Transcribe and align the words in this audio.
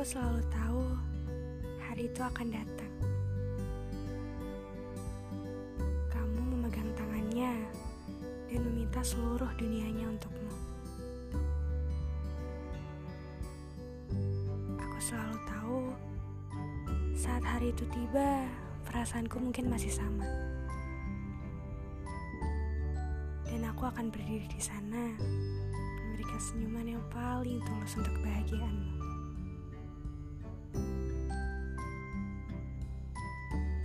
selalu 0.00 0.40
tahu 0.48 0.84
hari 1.76 2.08
itu 2.08 2.20
akan 2.24 2.48
datang. 2.48 2.92
Kamu 6.08 6.40
memegang 6.40 6.88
tangannya 6.96 7.52
dan 8.48 8.60
meminta 8.64 9.04
seluruh 9.04 9.50
dunianya 9.60 10.08
untukmu. 10.08 10.52
Aku 14.80 14.98
selalu 15.04 15.36
tahu 15.44 15.80
saat 17.12 17.44
hari 17.44 17.68
itu 17.68 17.84
tiba, 17.92 18.48
perasaanku 18.88 19.36
mungkin 19.36 19.68
masih 19.68 19.92
sama. 19.92 20.24
Dan 23.44 23.68
aku 23.68 23.84
akan 23.84 24.08
berdiri 24.08 24.48
di 24.48 24.62
sana, 24.64 25.12
memberikan 26.08 26.40
senyuman 26.40 26.96
yang 26.96 27.04
paling 27.12 27.60
tulus 27.68 28.00
untuk 28.00 28.16
kebahagiaanmu. 28.16 28.99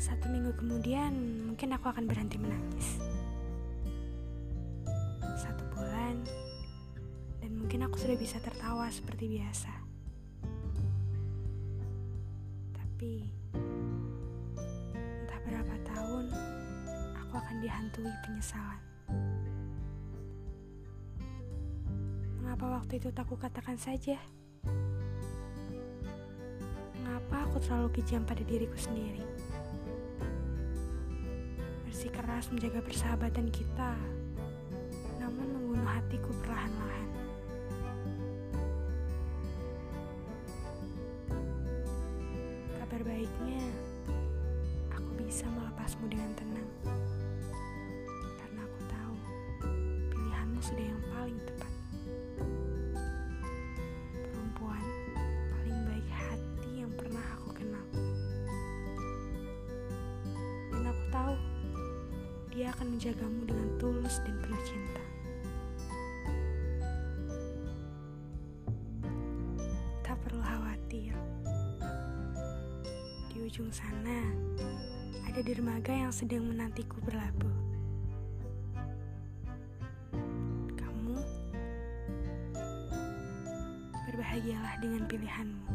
Satu 0.06 0.30
minggu 0.30 0.54
kemudian, 0.54 1.18
mungkin 1.50 1.74
aku 1.74 1.90
akan 1.90 2.06
berhenti 2.06 2.38
menangis. 2.38 3.02
Satu 5.34 5.66
bulan, 5.74 6.22
dan 7.42 7.52
mungkin 7.58 7.90
aku 7.90 7.98
sudah 7.98 8.14
bisa 8.14 8.38
tertawa 8.38 8.86
seperti 8.94 9.34
biasa. 9.34 9.74
Tapi, 12.78 13.34
entah 14.94 15.42
berapa 15.42 15.74
tahun, 15.90 16.30
aku 17.26 17.34
akan 17.42 17.58
dihantui 17.66 18.14
penyesalan. 18.30 18.82
Mengapa 22.46 22.78
waktu 22.78 23.02
itu 23.02 23.10
tak 23.10 23.26
kukatakan 23.26 23.74
saja? 23.82 24.22
Mengapa 27.02 27.50
aku 27.50 27.58
terlalu 27.58 27.90
kejam 27.98 28.22
pada 28.22 28.46
diriku 28.46 28.78
sendiri? 28.78 29.26
Bersikeras 32.06 32.54
menjaga 32.54 32.86
persahabatan 32.86 33.50
kita, 33.50 33.98
namun 35.18 35.58
membunuh 35.58 35.90
hatiku 35.90 36.30
perlahan-lahan. 36.46 37.10
Kabar 42.78 43.02
baiknya, 43.10 43.66
aku 44.94 45.10
bisa 45.18 45.50
melepasmu 45.50 46.06
dengan 46.06 46.30
tenang. 46.38 46.70
Karena 48.38 48.62
aku 48.62 48.80
tahu 48.86 49.16
pilihanmu 50.14 50.62
sudah 50.62 50.86
yang 50.86 51.02
paling 51.10 51.42
tepat. 51.42 51.75
Dia 62.56 62.72
akan 62.72 62.96
menjagamu 62.96 63.44
dengan 63.44 63.68
tulus 63.76 64.24
dan 64.24 64.40
penuh 64.40 64.64
cinta. 64.64 65.04
Tak 70.00 70.16
perlu 70.24 70.40
khawatir. 70.40 71.12
Di 73.28 73.38
ujung 73.44 73.68
sana 73.76 74.24
ada 75.28 75.44
dermaga 75.44 75.92
yang 75.92 76.16
sedang 76.16 76.48
menantiku 76.48 76.96
berlabuh. 77.04 77.60
Kamu 80.80 81.16
berbahagialah 84.08 84.80
dengan 84.80 85.04
pilihanmu. 85.12 85.68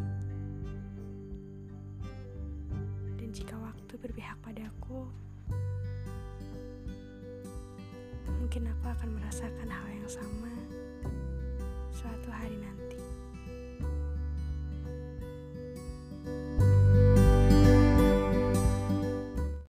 Dan 3.21 3.29
jika 3.37 3.53
waktu 3.61 4.01
berpihak 4.01 4.41
padaku, 4.41 5.13
mungkin 8.51 8.67
aku 8.67 8.91
akan 8.91 9.15
merasakan 9.15 9.71
hal 9.71 9.87
yang 9.95 10.11
sama 10.11 10.51